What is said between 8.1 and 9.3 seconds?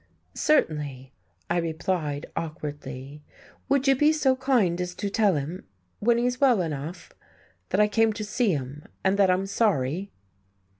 to see him, and that